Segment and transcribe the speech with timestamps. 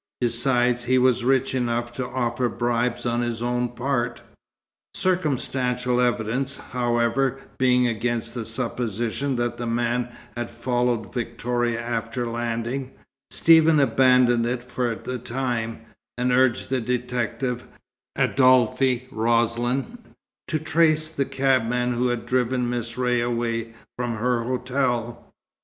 [0.19, 4.23] Besides, he was rich enough to offer bribes on his own part.
[4.95, 12.93] Circumstantial evidence, however, being against the supposition that the man had followed Victoria after landing,
[13.29, 15.81] Stephen abandoned it for the time,
[16.17, 17.67] and urged the detective,
[18.15, 19.99] Adolphe Roslin,
[20.47, 25.31] to trace the cabman who had driven Miss Ray away from her hotel.